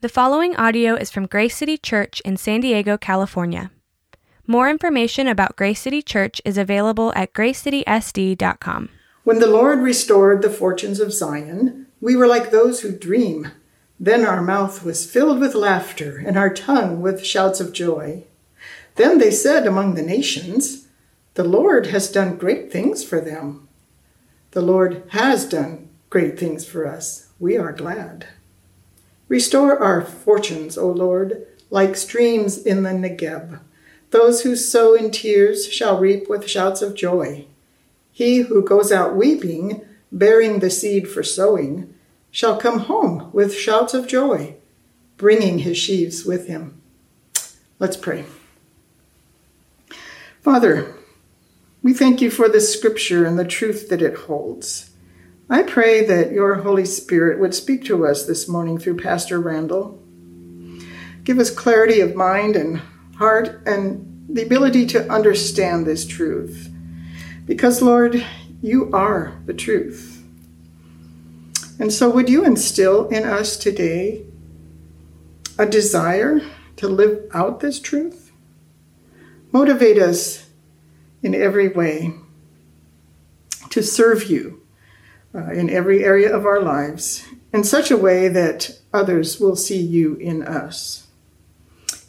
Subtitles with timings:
[0.00, 3.72] The following audio is from Grace City Church in San Diego, California.
[4.46, 8.90] More information about Grace City Church is available at gracecitysd.com.
[9.24, 13.50] When the Lord restored the fortunes of Zion, we were like those who dream.
[13.98, 18.22] Then our mouth was filled with laughter, and our tongue with shouts of joy.
[18.94, 20.86] Then they said among the nations,
[21.34, 23.66] The Lord has done great things for them.
[24.52, 27.30] The Lord has done great things for us.
[27.40, 28.28] We are glad.
[29.28, 33.60] Restore our fortunes, O Lord, like streams in the Negeb.
[34.10, 37.44] Those who sow in tears shall reap with shouts of joy.
[38.10, 41.94] He who goes out weeping, bearing the seed for sowing,
[42.30, 44.54] shall come home with shouts of joy,
[45.18, 46.80] bringing his sheaves with him.
[47.78, 48.24] Let's pray.
[50.40, 50.94] Father,
[51.82, 54.90] we thank you for this scripture and the truth that it holds.
[55.50, 59.98] I pray that your Holy Spirit would speak to us this morning through Pastor Randall.
[61.24, 62.82] Give us clarity of mind and
[63.16, 66.70] heart and the ability to understand this truth.
[67.46, 68.22] Because, Lord,
[68.60, 70.22] you are the truth.
[71.78, 74.26] And so, would you instill in us today
[75.58, 76.42] a desire
[76.76, 78.32] to live out this truth?
[79.50, 80.50] Motivate us
[81.22, 82.12] in every way
[83.70, 84.67] to serve you
[85.34, 89.80] uh, in every area of our lives in such a way that others will see
[89.80, 91.06] you in us.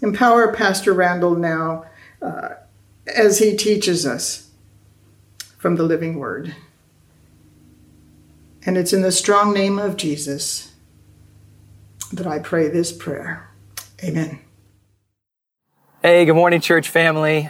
[0.02, 1.86] Empower Pastor Randall now
[2.22, 2.50] uh,
[3.14, 4.50] as he teaches us
[5.58, 6.56] from the living word.
[8.66, 10.74] And it's in the strong name of Jesus
[12.12, 13.50] that I pray this prayer.
[14.04, 14.40] Amen.
[16.02, 17.50] Hey, good morning, church family.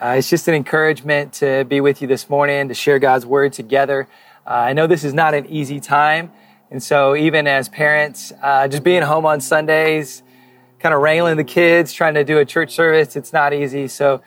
[0.00, 3.52] Uh, it's just an encouragement to be with you this morning, to share God's word
[3.52, 4.08] together.
[4.48, 6.32] Uh, I know this is not an easy time.
[6.70, 10.22] And so even as parents, uh, just being home on Sundays,
[10.78, 13.88] kind of wrangling the kids, trying to do a church service, it's not easy.
[13.88, 14.22] So,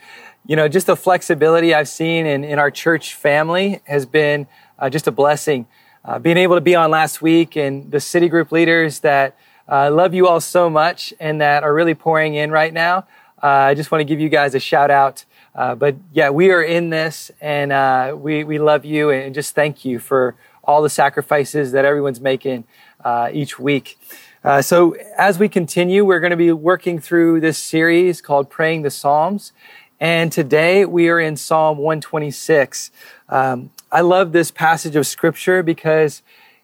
[0.45, 4.45] you know, just the flexibility I've seen in, in our church family has been
[4.77, 5.65] uh, just a blessing.
[6.05, 9.35] Uh, being able to be on last week and the city group leaders that
[9.67, 13.07] uh, love you all so much and that are really pouring in right now.
[13.41, 15.25] Uh, I just want to give you guys a shout out
[15.55, 19.53] uh, but yeah, we are in this and uh, we, we love you and just
[19.53, 22.63] thank you for all the sacrifices that everyone's making
[23.03, 23.97] uh, each week.
[24.43, 28.83] Uh, so as we continue, we're going to be working through this series called Praying
[28.83, 29.51] the Psalms.
[29.99, 32.91] And today we are in Psalm 126.
[33.29, 36.23] Um, I love this passage of scripture because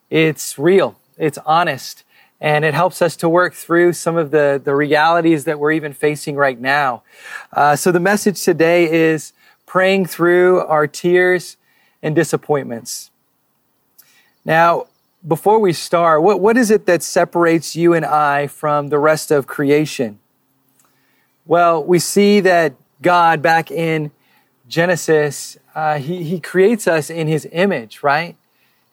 [0.09, 0.97] it's real.
[1.17, 2.03] It's honest
[2.39, 5.93] and it helps us to work through some of the, the realities that we're even
[5.93, 7.03] facing right now.
[7.51, 9.33] Uh, so the message today is
[9.65, 11.57] praying through our tears
[12.01, 13.11] and disappointments.
[14.45, 14.85] Now,
[15.27, 19.31] before we start, what, what is it that separates you and I from the rest
[19.31, 20.19] of creation?
[21.45, 24.11] Well, we see that God back in
[24.67, 28.35] Genesis, uh, he, he creates us in his image, right?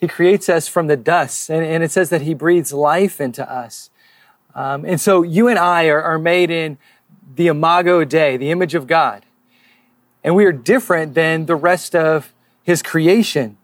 [0.05, 3.51] He creates us from the dust, and, and it says that He breathes life into
[3.51, 3.89] us.
[4.55, 6.77] Um, and so you and I are, are made in
[7.37, 9.25] the imago Dei, the image of God.
[10.23, 13.57] And we are different than the rest of His creation.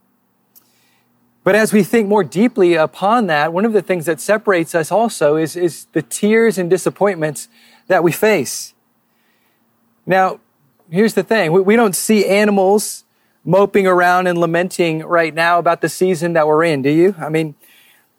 [1.45, 4.91] But as we think more deeply upon that, one of the things that separates us
[4.91, 7.49] also is, is the tears and disappointments
[7.89, 8.73] that we face.
[10.07, 10.41] Now,
[10.91, 11.53] here's the thing.
[11.53, 13.05] We, we don't see animals
[13.45, 17.15] moping around and lamenting right now about the season that we're in, do you?
[17.19, 17.55] I mean,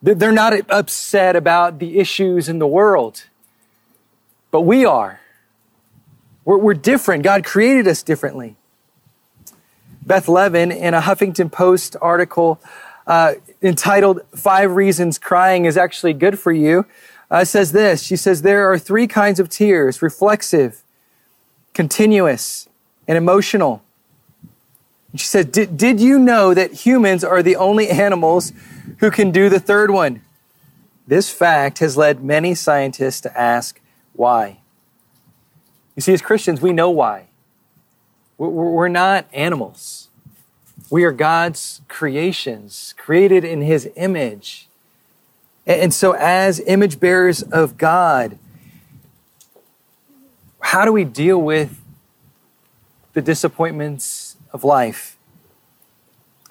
[0.02, 3.26] they're not upset about the issues in the world,
[4.50, 5.20] but we are.
[6.44, 7.24] We're, we're different.
[7.24, 8.56] God created us differently.
[10.04, 12.59] Beth Levin, in a Huffington Post article
[13.06, 16.88] uh, entitled Five Reasons Crying is Actually Good for You,
[17.30, 18.02] uh, says this.
[18.02, 20.82] She says, There are three kinds of tears reflexive,
[21.74, 22.68] continuous,
[23.08, 23.84] and emotional.
[25.16, 28.54] She said, Did you know that humans are the only animals
[29.00, 30.22] who can do the third one?
[31.06, 33.82] This fact has led many scientists to ask
[34.14, 34.59] why.
[35.96, 37.28] You see, as Christians, we know why.
[38.38, 40.08] We're not animals.
[40.90, 44.68] We are God's creations, created in His image.
[45.68, 48.40] And so, as image bearers of God,
[50.62, 51.80] how do we deal with
[53.14, 55.18] the disappointments of life.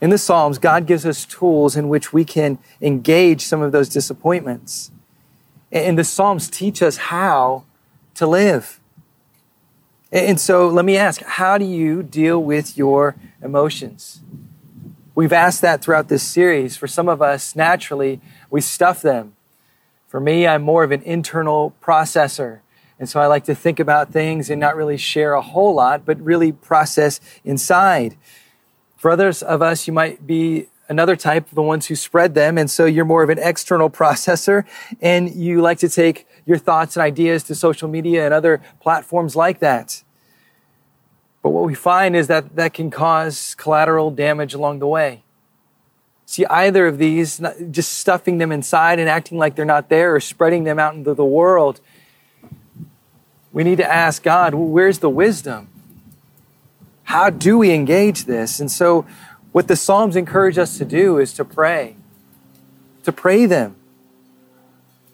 [0.00, 3.88] In the Psalms, God gives us tools in which we can engage some of those
[3.88, 4.90] disappointments.
[5.70, 7.64] And the Psalms teach us how
[8.14, 8.80] to live.
[10.10, 14.20] And so let me ask, how do you deal with your emotions?
[15.14, 16.76] We've asked that throughout this series.
[16.76, 18.20] For some of us, naturally,
[18.50, 19.34] we stuff them.
[20.08, 22.60] For me, I'm more of an internal processor.
[23.00, 26.04] And so I like to think about things and not really share a whole lot,
[26.04, 28.16] but really process inside.
[28.98, 32.58] For others of us, you might be another type, the ones who spread them.
[32.58, 34.66] And so you're more of an external processor
[35.00, 39.34] and you like to take your thoughts and ideas to social media and other platforms
[39.34, 40.02] like that.
[41.42, 45.22] But what we find is that that can cause collateral damage along the way.
[46.26, 50.20] See, either of these, just stuffing them inside and acting like they're not there or
[50.20, 51.80] spreading them out into the world,
[53.52, 55.68] we need to ask God, where's the wisdom?
[57.04, 58.60] How do we engage this?
[58.60, 59.06] And so,
[59.52, 61.96] what the Psalms encourage us to do is to pray,
[63.02, 63.74] to pray them,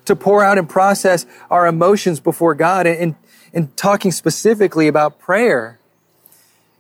[0.05, 2.87] to pour out and process our emotions before God.
[2.87, 3.15] And,
[3.55, 5.79] and talking specifically about prayer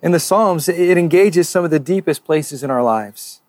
[0.03, 3.41] in the Psalms, it engages some of the deepest places in our lives.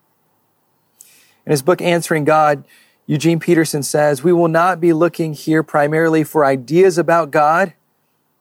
[1.44, 2.64] In his book, Answering God,
[3.06, 7.74] Eugene Peterson says, We will not be looking here primarily for ideas about God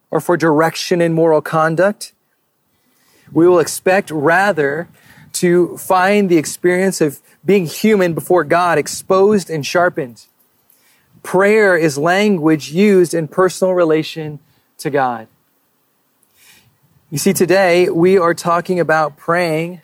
[0.10, 2.14] or for direction in moral conduct.
[3.32, 4.88] We will expect rather
[5.34, 10.26] to find the experience of being human before God exposed and sharpened.
[11.24, 14.40] Prayer is language used in personal relation
[14.78, 15.28] to God.
[17.10, 19.82] You see, today we are talking about praying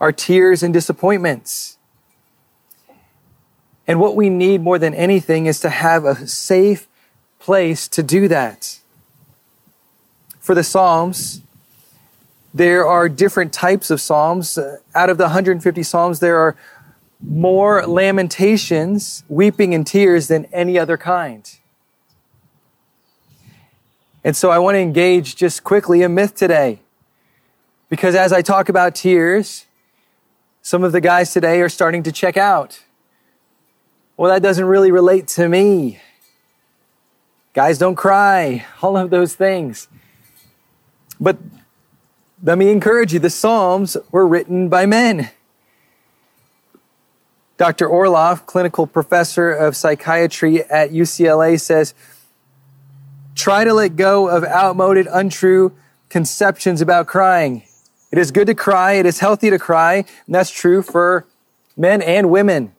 [0.00, 1.78] our tears and disappointments.
[3.86, 6.88] And what we need more than anything is to have a safe
[7.38, 8.80] place to do that.
[10.46, 11.42] For the Psalms,
[12.54, 14.56] there are different types of Psalms.
[14.56, 16.54] Uh, out of the 150 Psalms, there are
[17.20, 21.50] more lamentations, weeping, and tears than any other kind.
[24.22, 26.78] And so I want to engage just quickly a myth today.
[27.88, 29.66] Because as I talk about tears,
[30.62, 32.84] some of the guys today are starting to check out.
[34.16, 35.98] Well, that doesn't really relate to me.
[37.52, 39.88] Guys don't cry, all of those things.
[41.20, 41.38] But
[42.42, 45.30] let me encourage you the Psalms were written by men.
[47.56, 47.88] Dr.
[47.88, 51.94] Orloff, clinical professor of psychiatry at UCLA, says
[53.34, 55.72] try to let go of outmoded, untrue
[56.08, 57.62] conceptions about crying.
[58.10, 61.26] It is good to cry, it is healthy to cry, and that's true for
[61.76, 62.72] men and women.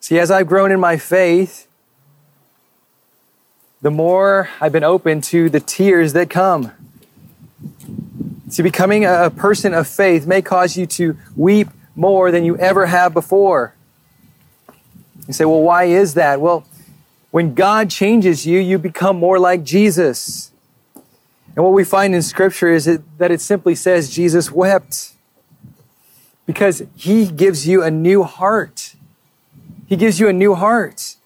[0.00, 1.68] See, as I've grown in my faith,
[3.82, 6.70] the more I've been open to the tears that come.
[8.48, 12.86] See, becoming a person of faith may cause you to weep more than you ever
[12.86, 13.74] have before.
[15.26, 16.40] You say, well, why is that?
[16.40, 16.64] Well,
[17.32, 20.52] when God changes you, you become more like Jesus.
[21.56, 22.84] And what we find in Scripture is
[23.18, 25.12] that it simply says Jesus wept
[26.46, 28.94] because He gives you a new heart.
[29.86, 31.16] He gives you a new heart.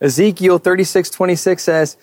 [0.00, 1.96] Ezekiel 36, 26 says,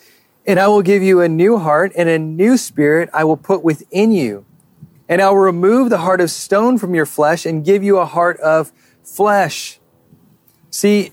[0.47, 3.63] and I will give you a new heart and a new spirit I will put
[3.63, 4.45] within you.
[5.09, 8.05] And I will remove the heart of stone from your flesh and give you a
[8.05, 8.71] heart of
[9.03, 9.79] flesh.
[10.69, 11.11] See,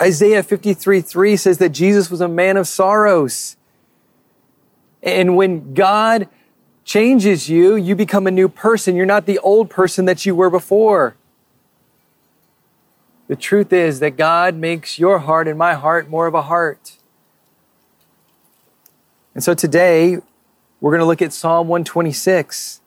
[0.00, 3.56] Isaiah 53 3 says that Jesus was a man of sorrows.
[5.02, 6.28] And when God
[6.84, 8.94] changes you, you become a new person.
[8.94, 11.16] You're not the old person that you were before.
[13.28, 16.96] The truth is that God makes your heart and my heart more of a heart.
[19.34, 20.18] And so today,
[20.80, 22.80] we're going to look at Psalm 126.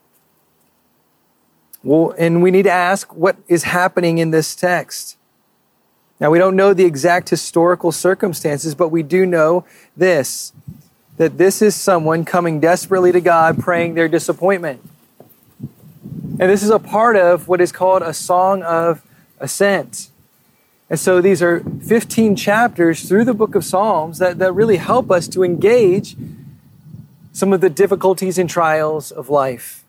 [1.84, 5.17] Well, and we need to ask what is happening in this text.
[6.19, 9.65] Now, we don't know the exact historical circumstances, but we do know
[9.96, 10.53] this
[11.17, 14.79] that this is someone coming desperately to God, praying their disappointment.
[15.60, 19.03] And this is a part of what is called a song of
[19.38, 20.12] ascent.
[20.89, 25.12] And so these are 15 chapters through the book of Psalms that, that really help
[25.12, 26.15] us to engage
[27.31, 29.86] some of the difficulties and trials of life.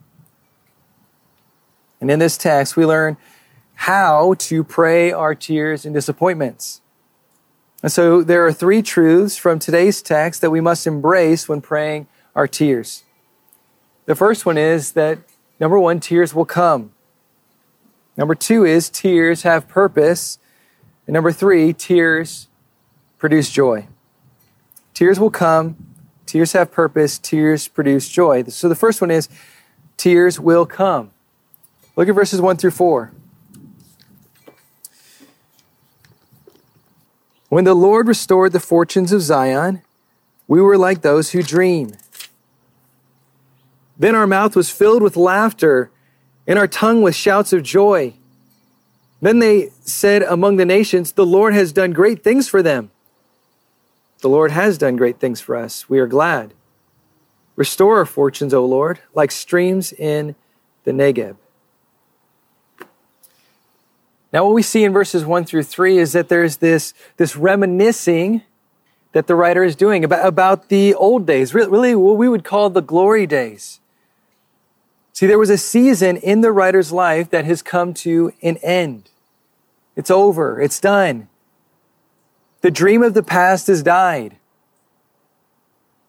[2.00, 3.16] And in this text, we learn
[3.74, 6.82] how to pray our tears and disappointments.
[7.82, 12.08] And so there are three truths from today's text that we must embrace when praying
[12.34, 13.04] our tears.
[14.04, 15.18] The first one is that
[15.58, 16.92] number one, tears will come.
[18.16, 20.38] Number two is tears have purpose.
[21.10, 22.46] And number three, tears
[23.18, 23.88] produce joy.
[24.94, 25.74] Tears will come,
[26.24, 28.44] tears have purpose, tears produce joy.
[28.44, 29.28] So the first one is
[29.96, 31.10] tears will come.
[31.96, 33.10] Look at verses 1 through 4.
[37.48, 39.82] When the Lord restored the fortunes of Zion,
[40.46, 41.94] we were like those who dream.
[43.98, 45.90] Then our mouth was filled with laughter,
[46.46, 48.14] and our tongue with shouts of joy.
[49.20, 52.90] Then they said among the nations, The Lord has done great things for them.
[54.20, 55.88] The Lord has done great things for us.
[55.88, 56.54] We are glad.
[57.56, 60.34] Restore our fortunes, O Lord, like streams in
[60.84, 61.36] the Negeb.
[64.32, 68.42] Now, what we see in verses 1 through 3 is that there's this, this reminiscing
[69.12, 72.70] that the writer is doing about, about the old days, really what we would call
[72.70, 73.80] the glory days.
[75.12, 79.09] See, there was a season in the writer's life that has come to an end.
[79.96, 80.60] It's over.
[80.60, 81.28] It's done.
[82.60, 84.36] The dream of the past has died.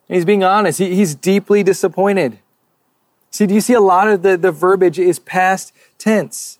[0.08, 0.80] He's being honest.
[0.80, 2.40] He, he's deeply disappointed.
[3.32, 6.60] See, do you see a lot of the, the verbiage is past tense?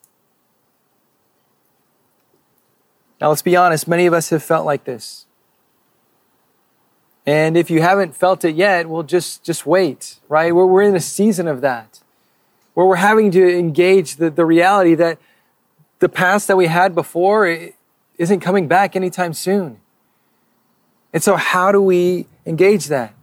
[3.20, 3.88] Now, let's be honest.
[3.88, 5.26] Many of us have felt like this.
[7.26, 10.56] And if you haven't felt it yet, well, just, just wait, right?
[10.56, 12.02] We're, we're in a season of that
[12.74, 15.20] where we're having to engage the, the reality that
[16.02, 17.70] the past that we had before
[18.18, 19.80] isn't coming back anytime soon.
[21.14, 23.14] And so, how do we engage that?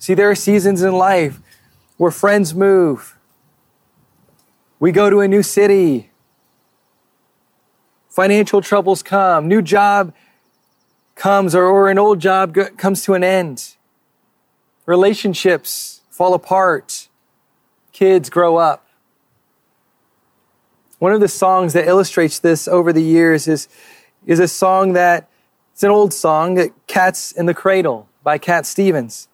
[0.00, 1.40] See, there are seasons in life
[1.96, 3.16] where friends move.
[4.80, 6.10] We go to a new city.
[8.08, 9.46] Financial troubles come.
[9.46, 10.12] New job
[11.14, 13.76] comes, or, or an old job comes to an end.
[14.86, 17.06] Relationships fall apart.
[17.92, 18.87] Kids grow up.
[20.98, 23.68] One of the songs that illustrates this over the years is,
[24.26, 25.28] is a song that
[25.72, 29.28] it's an old song, Cats in the Cradle by Cat Stevens.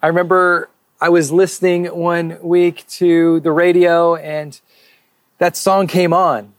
[0.00, 0.70] I remember
[1.00, 4.60] I was listening one week to the radio and
[5.38, 6.54] that song came on.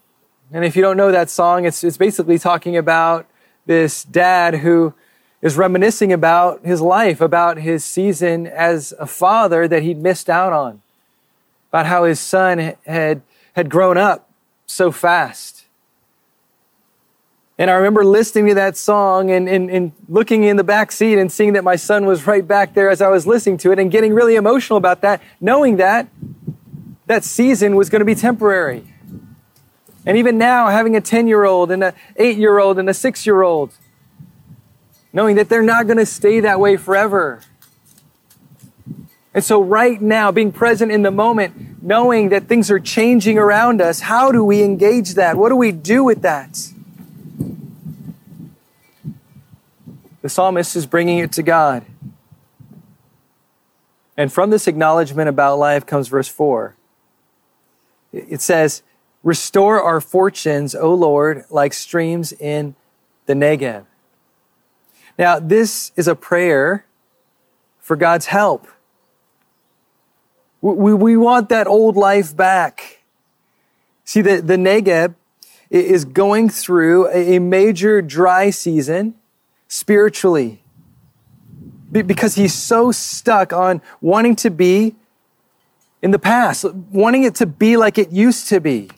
[0.52, 3.28] And if you don't know that song, it's, it's basically talking about
[3.66, 4.94] this dad who
[5.42, 10.52] is reminiscing about his life, about his season as a father that he'd missed out
[10.52, 10.82] on,
[11.70, 13.22] about how his son had
[13.58, 14.30] had grown up
[14.68, 15.66] so fast.
[17.58, 21.18] And I remember listening to that song and, and, and, looking in the back seat
[21.18, 23.80] and seeing that my son was right back there as I was listening to it
[23.80, 26.08] and getting really emotional about that, knowing that
[27.08, 28.84] that season was going to be temporary.
[30.06, 32.94] And even now, having a 10 year old and an 8 year old and a
[32.94, 33.74] 6 year old,
[35.12, 37.42] knowing that they're not going to stay that way forever.
[39.38, 43.84] And so, right now, being present in the moment, knowing that things are changing around
[43.84, 45.38] us, how do we engage that?
[45.38, 46.72] What do we do with that?
[50.24, 51.86] The psalmist is bringing it to God.
[54.18, 56.76] And from this acknowledgement about life comes verse 4.
[58.12, 58.82] It says,
[59.22, 62.74] Restore our fortunes, O Lord, like streams in
[63.28, 63.86] the Negev.
[65.20, 66.88] Now, this is a prayer
[67.80, 68.68] for God's help.
[70.76, 73.02] We, we want that old life back.
[74.04, 75.16] See, the, the Negeb
[75.70, 79.16] is going through a major dry season
[79.68, 80.62] spiritually
[81.92, 84.96] because he's so stuck on wanting to be
[86.02, 88.90] in the past, wanting it to be like it used to be.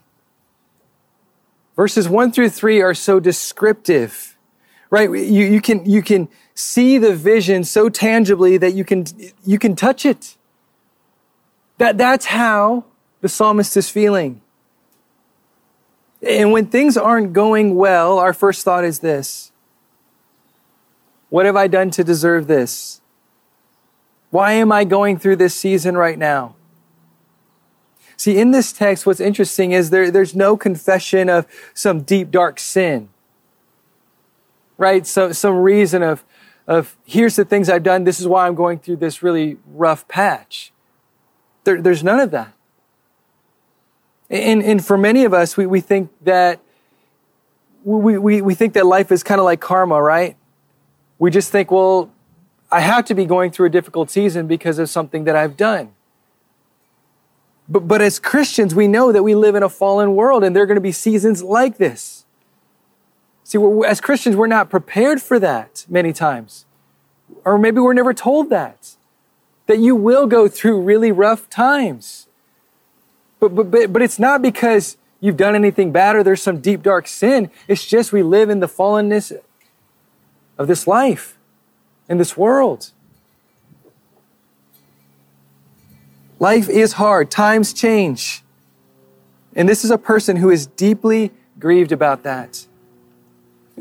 [1.75, 4.37] Verses one through three are so descriptive,
[4.89, 5.09] right?
[5.09, 9.05] You, you can, you can see the vision so tangibly that you can,
[9.45, 10.35] you can touch it.
[11.79, 12.83] That, that's how
[13.21, 14.41] the psalmist is feeling.
[16.21, 19.51] And when things aren't going well, our first thought is this
[21.29, 23.01] What have I done to deserve this?
[24.29, 26.55] Why am I going through this season right now?
[28.17, 32.59] See, in this text, what's interesting is there, there's no confession of some deep, dark
[32.59, 33.07] sin.
[34.77, 35.07] Right?
[35.07, 36.25] So, some reason of,
[36.67, 40.05] of here's the things I've done, this is why I'm going through this really rough
[40.09, 40.73] patch.
[41.69, 42.51] There, there's none of that.
[44.27, 46.59] And, and for many of us, we, we think that
[47.83, 50.35] we, we, we think that life is kind of like karma, right?
[51.19, 52.11] We just think, well,
[52.71, 55.91] I have to be going through a difficult season because of something that I've done.
[57.67, 60.63] But, but as Christians, we know that we live in a fallen world and there
[60.63, 62.25] are going to be seasons like this.
[63.43, 66.65] See, as Christians, we're not prepared for that many times.
[67.45, 68.95] Or maybe we're never told that
[69.69, 72.25] that you will go through really rough times.
[73.39, 76.81] But, but, but, but it's not because you've done anything bad or there's some deep,
[76.81, 77.51] dark sin.
[77.67, 79.31] It's just we live in the fallenness
[80.57, 81.37] of this life,
[82.09, 82.89] in this world.
[86.39, 87.29] Life is hard.
[87.29, 88.41] Times change.
[89.55, 92.65] And this is a person who is deeply grieved about that.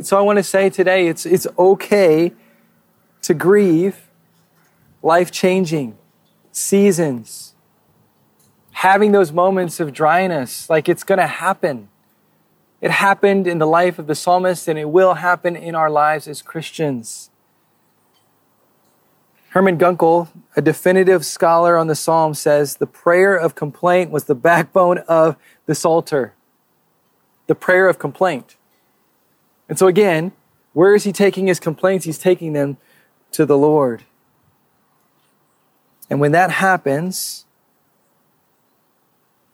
[0.02, 2.34] So I want to say today it's, it's okay
[3.22, 4.07] to grieve
[5.02, 5.96] life changing
[6.52, 7.54] seasons,
[8.72, 11.88] having those moments of dryness, like it's going to happen.
[12.80, 16.28] It happened in the life of the psalmist, and it will happen in our lives
[16.28, 17.30] as Christians.
[19.50, 24.34] Hermann Gunkel, a definitive scholar on the psalm, says the prayer of complaint was the
[24.34, 25.36] backbone of
[25.66, 26.34] the Psalter.
[27.46, 28.56] The prayer of complaint.
[29.68, 30.32] And so, again,
[30.74, 32.04] where is he taking his complaints?
[32.04, 32.76] He's taking them
[33.32, 34.04] to the Lord.
[36.10, 37.44] And when that happens,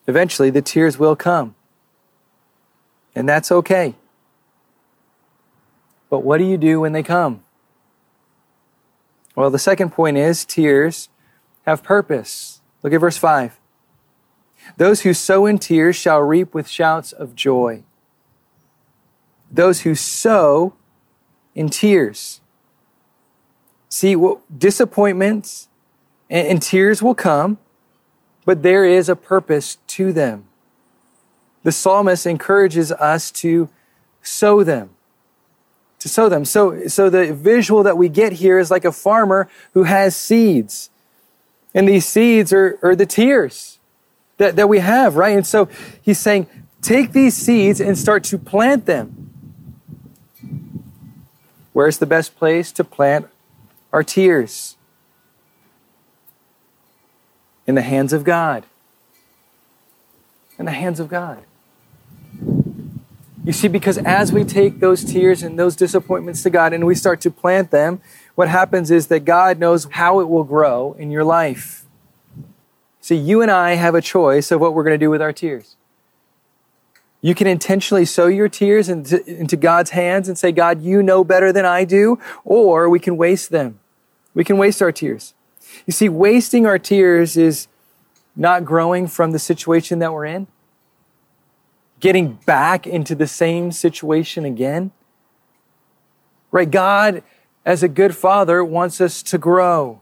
[0.07, 1.55] eventually the tears will come.
[3.15, 3.95] And that's okay.
[6.11, 7.43] But what do you do when they come?
[9.35, 11.09] Well, the second point is tears
[11.67, 12.61] have purpose.
[12.83, 13.59] Look at verse 5.
[14.77, 17.83] Those who sow in tears shall reap with shouts of joy.
[19.51, 20.75] Those who sow
[21.55, 22.41] in tears.
[23.89, 25.69] See, what, disappointments
[26.31, 27.59] and, and tears will come,
[28.45, 30.45] but there is a purpose to them.
[31.62, 33.69] The psalmist encourages us to
[34.23, 34.90] sow them.
[36.00, 36.45] To sow them.
[36.45, 40.90] So, so the visual that we get here is like a farmer who has seeds.
[41.75, 43.78] And these seeds are, are the tears
[44.37, 45.37] that, that we have, right?
[45.37, 45.69] And so
[46.02, 46.47] he's saying,
[46.83, 49.31] take these seeds and start to plant them.
[51.73, 53.26] Where's the best place to plant
[53.93, 54.76] our tears?
[57.66, 58.64] In the hands of God.
[60.59, 61.44] In the hands of God.
[63.44, 66.94] You see, because as we take those tears and those disappointments to God and we
[66.94, 68.00] start to plant them,
[68.35, 71.85] what happens is that God knows how it will grow in your life.
[73.02, 75.33] See, you and I have a choice of what we're going to do with our
[75.33, 75.76] tears.
[77.21, 81.25] You can intentionally sow your tears into, into, God's hands and say, God, you know
[81.25, 83.78] better than I do, or we can waste them.
[84.35, 85.35] We can waste our tears.
[85.87, 87.69] You see, wasting our tears is
[88.37, 90.47] not growing from the situation that we're in
[92.04, 94.90] getting back into the same situation again.
[96.50, 96.71] Right?
[96.71, 97.23] God,
[97.64, 100.01] as a good father, wants us to grow.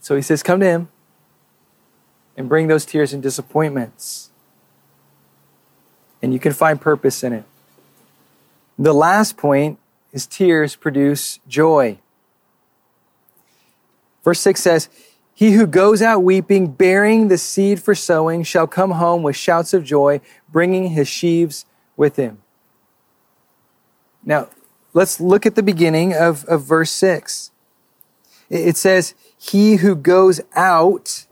[0.00, 0.88] So he says, Come to him
[2.36, 4.30] and bring those tears and disappointments.
[6.20, 7.44] And you can find purpose in it.
[8.78, 9.78] The last point
[10.12, 11.98] is tears produce joy.
[14.22, 14.88] Verse 6 says,
[15.34, 19.72] he who goes out weeping, bearing the seed for sowing, shall come home with shouts
[19.72, 20.20] of joy,
[20.50, 21.64] bringing his sheaves
[21.96, 22.42] with him.
[24.24, 24.50] Now,
[24.92, 27.50] let's look at the beginning of, of verse 6.
[28.50, 31.26] It says, He who goes out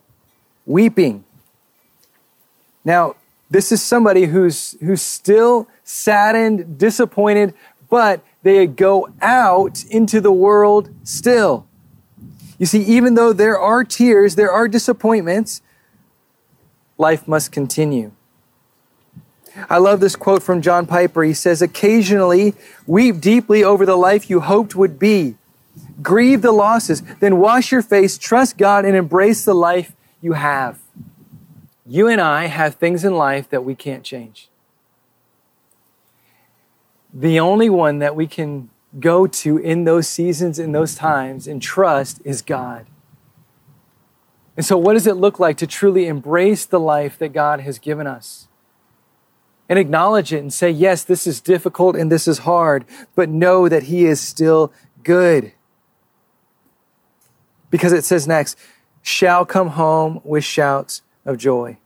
[0.66, 1.25] weeping.
[2.85, 3.16] Now,
[3.51, 7.53] this is somebody who's, who's still saddened, disappointed,
[7.90, 11.66] but they go out into the world still.
[12.59, 15.62] You see, even though there are tears, there are disappointments,
[16.98, 18.12] life must continue.
[19.68, 21.22] I love this quote from John Piper.
[21.22, 22.55] He says, Occasionally,
[22.87, 25.37] weep deeply over the life you hoped would be.
[26.03, 30.79] Grieve the losses, then wash your face, trust God, and embrace the life you have.
[31.87, 34.48] You and I have things in life that we can't change.
[37.12, 41.61] The only one that we can go to in those seasons, in those times, and
[41.61, 42.87] trust is God.
[44.57, 47.79] And so, what does it look like to truly embrace the life that God has
[47.79, 48.49] given us?
[49.68, 53.68] And acknowledge it and say, yes, this is difficult and this is hard, but know
[53.68, 54.73] that He is still
[55.05, 55.53] good.
[57.70, 58.59] Because it says next,
[59.01, 61.79] shall come home with shouts of joy.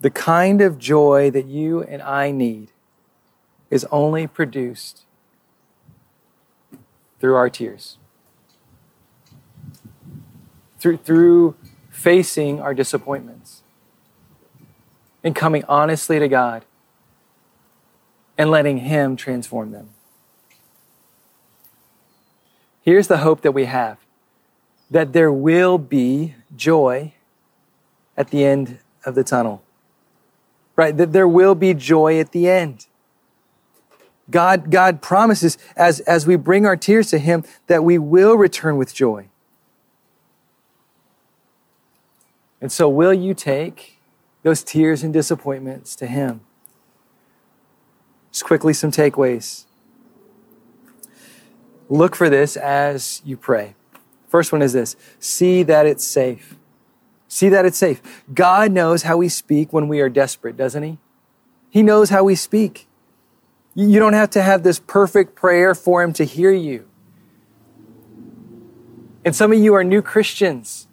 [0.00, 2.70] The kind of joy that you and I need
[3.70, 5.02] is only produced
[7.20, 7.98] through our tears.
[10.78, 11.56] Through, through
[11.90, 13.62] facing our disappointments
[15.24, 16.64] and coming honestly to God
[18.38, 19.90] and letting Him transform them.
[22.82, 23.98] Here's the hope that we have
[24.90, 27.12] that there will be joy
[28.16, 29.62] at the end of the tunnel.
[30.78, 30.96] Right?
[30.96, 32.86] That there will be joy at the end.
[34.30, 38.76] God, God promises as, as we bring our tears to Him that we will return
[38.76, 39.28] with joy.
[42.60, 43.98] And so, will you take
[44.42, 46.42] those tears and disappointments to Him?
[48.30, 49.64] Just quickly, some takeaways.
[51.88, 53.74] Look for this as you pray.
[54.28, 56.57] First one is this see that it's safe.
[57.28, 58.00] See that it's safe.
[58.32, 60.98] God knows how we speak when we are desperate, doesn't He?
[61.70, 62.88] He knows how we speak.
[63.74, 66.88] You don't have to have this perfect prayer for him to hear you.
[69.24, 70.88] And some of you are new Christians.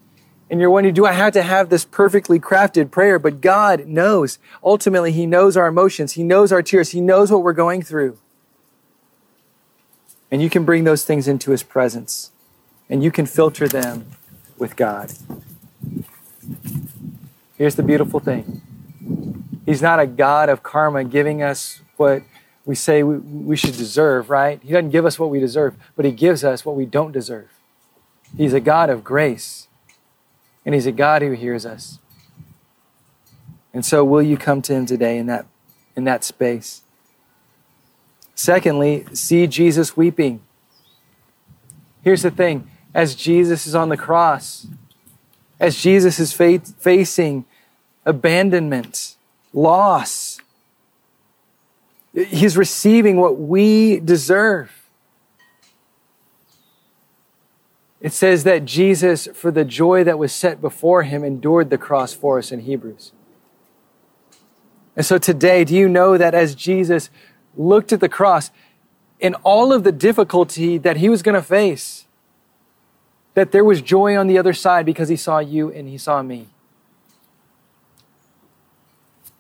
[0.52, 3.18] And you're wondering, do I have to have this perfectly crafted prayer?
[3.18, 4.38] But God knows.
[4.64, 6.12] Ultimately, He knows our emotions.
[6.12, 6.92] He knows our tears.
[6.92, 8.20] He knows what we're going through.
[10.30, 12.32] And you can bring those things into His presence.
[12.88, 14.06] And you can filter them
[14.60, 15.12] with God.
[17.58, 18.62] Here's the beautiful thing
[19.66, 22.24] He's not a God of karma giving us what
[22.66, 24.60] we say we, we should deserve, right?
[24.62, 27.50] He doesn't give us what we deserve, but He gives us what we don't deserve.
[28.36, 29.68] He's a God of grace,
[30.66, 32.00] and He's a God who hears us.
[33.74, 35.46] And so, will you come to Him today in that,
[35.96, 36.82] in that space?
[38.34, 40.42] Secondly, see Jesus weeping.
[42.04, 44.68] Here's the thing as Jesus is on the cross,
[45.60, 47.46] as Jesus is fa- facing
[48.06, 49.16] abandonment,
[49.54, 50.40] loss.
[52.14, 54.72] He's receiving what we deserve.
[58.02, 62.14] It says that Jesus, for the joy that was set before him, endured the cross
[62.14, 63.12] for us in Hebrews.
[64.96, 67.10] And so today, do you know that as Jesus
[67.58, 68.52] looked at the cross,
[69.20, 72.05] in all of the difficulty that he was going to face,
[73.36, 76.24] that there was joy on the other side because he saw you and he saw
[76.24, 76.48] me?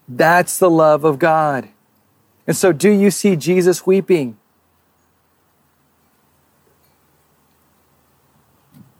[0.07, 1.69] That's the love of God.
[2.45, 4.37] And so, do you see Jesus weeping?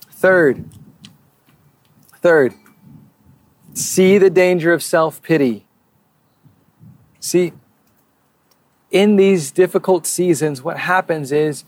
[0.09, 0.65] Third,
[2.21, 2.55] third,
[3.75, 5.67] see the danger of self pity.
[7.19, 7.53] See,
[8.89, 11.65] in these difficult seasons, what happens is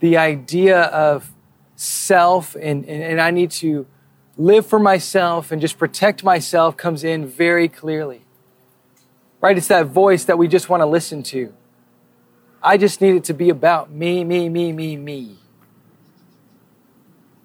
[0.00, 1.30] the idea of
[1.76, 3.86] self and, and, and I need to
[4.36, 8.24] live for myself and just protect myself comes in very clearly
[9.44, 9.58] right?
[9.58, 11.52] It's that voice that we just want to listen to.
[12.62, 15.36] I just need it to be about me, me, me, me, me.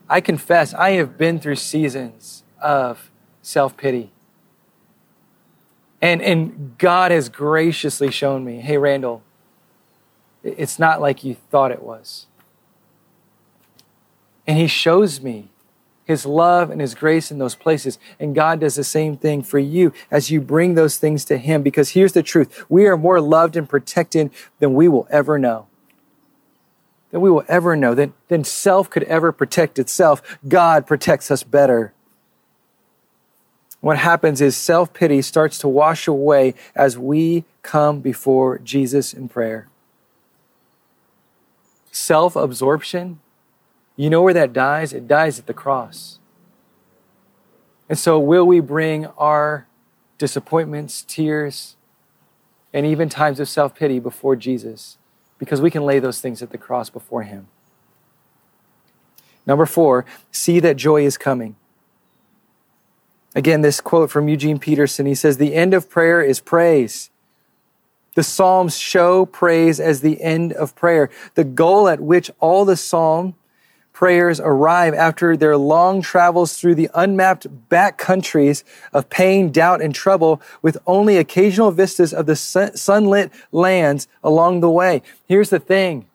[0.10, 3.12] I confess, I have been through seasons of
[3.42, 4.14] self pity.
[6.02, 9.22] And, and God has graciously shown me hey, Randall,
[10.42, 12.28] it's not like you thought it was.
[14.50, 15.50] And He shows me
[16.10, 18.00] his love and His grace in those places.
[18.20, 21.62] And God does the same thing for you as you bring those things to Him.
[21.62, 25.68] Because here's the truth we are more loved and protected than we will ever know.
[27.12, 30.40] Than we will ever know, than, than self could ever protect itself.
[30.48, 31.94] God protects us better.
[33.80, 39.30] What happens is self pity starts to wash away as we come before Jesus in
[39.30, 39.68] prayer.
[41.92, 43.20] Self absorption
[44.04, 44.94] you know where that dies?
[44.94, 46.20] It dies at the cross.
[47.90, 49.68] And so, will we bring our
[50.18, 51.76] disappointments, tears,
[52.72, 54.98] and even times of self pity before Jesus?
[55.38, 57.48] Because we can lay those things at the cross before Him.
[59.46, 61.58] Number four, see that joy is coming.
[63.36, 67.10] Again, this quote from Eugene Peterson he says, The end of prayer is praise.
[68.16, 72.78] The Psalms show praise as the end of prayer, the goal at which all the
[72.78, 73.36] Psalm
[74.00, 79.94] prayers arrive after their long travels through the unmapped back countries of pain, doubt, and
[79.94, 85.02] trouble with only occasional vistas of the sunlit lands along the way.
[85.28, 86.08] Here's the thing.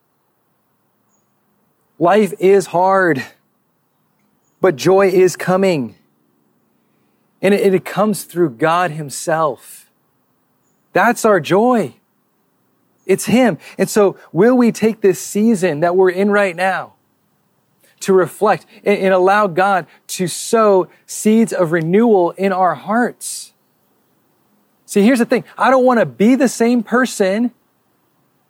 [1.99, 3.23] Life is hard,
[4.62, 5.94] but joy is coming.
[7.42, 9.90] And it, it comes through God Himself.
[10.94, 11.97] That's our joy.
[13.05, 13.59] It's Him.
[13.77, 16.93] And so, will we take this season that we're in right now
[18.05, 23.53] to reflect and, and allow God to sow seeds of renewal in our hearts.
[24.87, 25.45] See, here's the thing.
[25.59, 27.53] I don't want to be the same person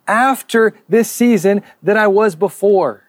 [0.07, 3.03] after this season that I was before.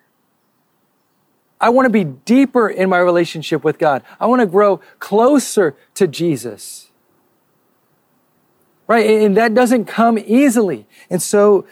[1.60, 4.02] I want to be deeper in my relationship with God.
[4.20, 6.90] I want to grow closer to Jesus.
[8.86, 9.06] Right?
[9.06, 10.86] And that doesn't come easily.
[11.10, 11.66] And so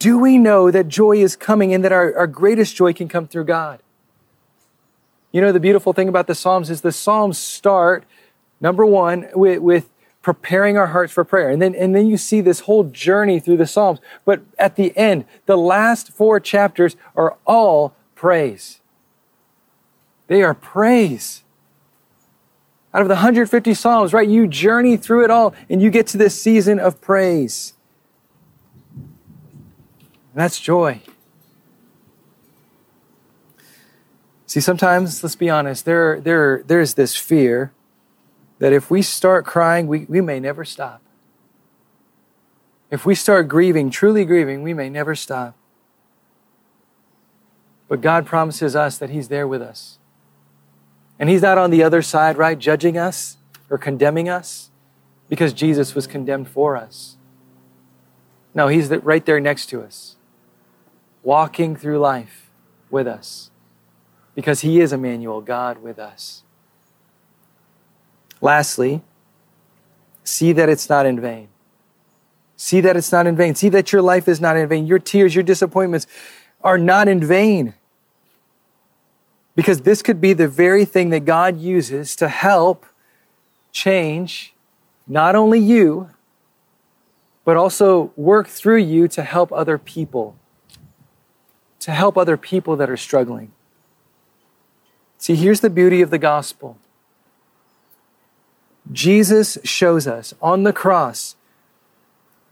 [0.00, 3.28] do we know that joy is coming and that our, our greatest joy can come
[3.28, 3.80] through God?
[5.30, 8.04] You know, the beautiful thing about the Psalms is the Psalms start,
[8.60, 9.90] number one, with, with
[10.22, 11.50] preparing our hearts for prayer.
[11.50, 14.00] And then, and then you see this whole journey through the Psalms.
[14.24, 18.80] But at the end, the last four chapters are all praise.
[20.28, 21.44] They are praise.
[22.94, 24.28] Out of the 150 Psalms, right?
[24.28, 27.74] You journey through it all and you get to this season of praise.
[30.40, 31.02] That's joy.
[34.46, 37.72] See, sometimes, let's be honest, there, there, there's this fear
[38.58, 41.02] that if we start crying, we, we may never stop.
[42.90, 45.58] If we start grieving, truly grieving, we may never stop.
[47.86, 49.98] But God promises us that He's there with us.
[51.18, 53.36] And He's not on the other side, right, judging us
[53.68, 54.70] or condemning us
[55.28, 57.18] because Jesus was condemned for us.
[58.54, 60.16] No, He's right there next to us,
[61.22, 62.50] walking through life
[62.90, 63.50] with us
[64.34, 66.42] because He is Emmanuel, God with us.
[68.40, 69.02] Lastly,
[70.24, 71.48] see that it's not in vain.
[72.56, 73.54] See that it's not in vain.
[73.54, 74.86] See that your life is not in vain.
[74.86, 76.06] Your tears, your disappointments
[76.62, 77.74] are not in vain.
[79.54, 82.86] Because this could be the very thing that God uses to help
[83.72, 84.54] change
[85.06, 86.10] not only you,
[87.44, 90.36] but also work through you to help other people,
[91.80, 93.52] to help other people that are struggling.
[95.18, 96.78] See, here's the beauty of the gospel
[98.90, 101.36] Jesus shows us on the cross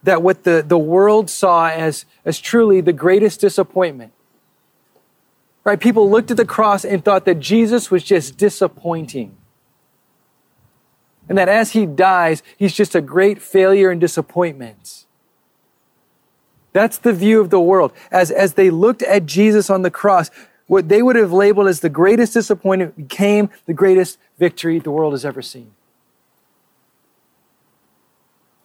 [0.03, 4.13] that what the, the world saw as, as truly the greatest disappointment
[5.69, 5.79] Right?
[5.79, 9.37] People looked at the cross and thought that Jesus was just disappointing.
[11.29, 15.05] And that as he dies, he's just a great failure and disappointment.
[16.73, 17.93] That's the view of the world.
[18.11, 20.31] As, as they looked at Jesus on the cross,
[20.67, 25.13] what they would have labeled as the greatest disappointment became the greatest victory the world
[25.15, 25.73] has ever seen.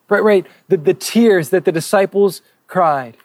[0.09, 0.47] Right, right.
[0.67, 3.17] The, the tears that the disciples cried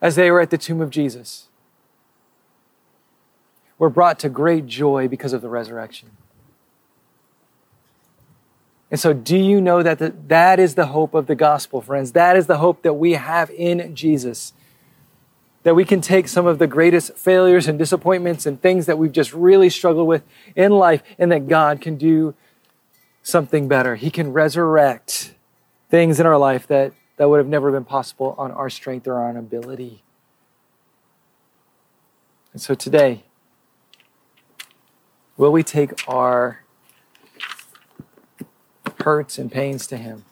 [0.00, 1.48] as they were at the tomb of Jesus
[3.78, 6.10] were brought to great joy because of the resurrection.
[8.90, 12.12] And so, do you know that the, that is the hope of the gospel, friends?
[12.12, 14.54] That is the hope that we have in Jesus.
[15.62, 19.12] That we can take some of the greatest failures and disappointments and things that we've
[19.12, 20.22] just really struggled with
[20.56, 22.34] in life, and that God can do
[23.22, 23.96] something better.
[23.96, 25.34] He can resurrect
[25.90, 29.14] things in our life that, that would have never been possible on our strength or
[29.14, 30.02] our ability.
[32.54, 33.24] And so, today,
[35.38, 36.64] Will we take our
[39.08, 40.26] hurts and pains to Him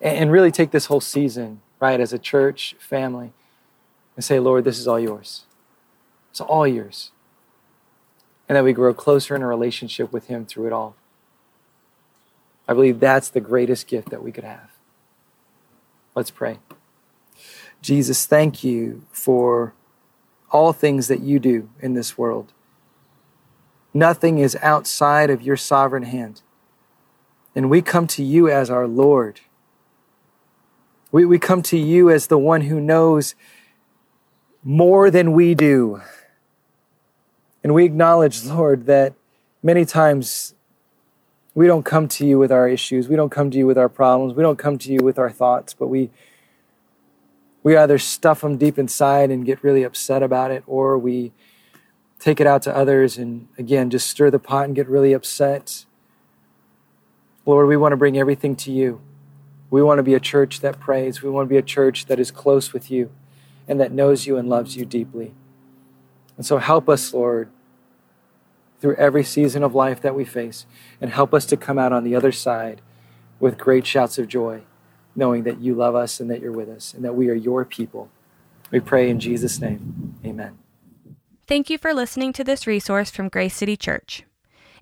[0.00, 3.30] and really take this whole season, right, as a church family
[4.16, 5.44] and say, Lord, this is all yours.
[6.30, 7.10] It's all yours.
[8.48, 10.96] And that we grow closer in a relationship with Him through it all.
[12.66, 14.70] I believe that's the greatest gift that we could have.
[16.14, 16.60] Let's pray.
[17.82, 19.74] Jesus, thank you for
[20.50, 22.54] all things that you do in this world.
[23.92, 26.40] Nothing is outside of your sovereign hand.
[27.54, 29.40] And we come to you as our Lord.
[31.12, 33.34] We, we come to you as the one who knows
[34.64, 36.00] more than we do.
[37.62, 39.14] And we acknowledge, Lord, that
[39.62, 40.54] many times
[41.54, 43.08] we don't come to you with our issues.
[43.08, 44.34] We don't come to you with our problems.
[44.34, 46.10] We don't come to you with our thoughts, but we,
[47.62, 51.32] we either stuff them deep inside and get really upset about it, or we
[52.18, 55.84] take it out to others and again just stir the pot and get really upset.
[57.46, 59.00] Lord, we want to bring everything to you.
[59.70, 61.22] We want to be a church that prays.
[61.22, 63.10] We want to be a church that is close with you
[63.66, 65.34] and that knows you and loves you deeply.
[66.36, 67.48] And so help us, Lord,
[68.80, 70.66] through every season of life that we face,
[71.00, 72.82] and help us to come out on the other side
[73.40, 74.62] with great shouts of joy,
[75.16, 77.64] knowing that you love us and that you're with us and that we are your
[77.64, 78.10] people.
[78.70, 80.16] We pray in Jesus' name.
[80.24, 80.58] Amen.
[81.46, 84.24] Thank you for listening to this resource from Grace City Church.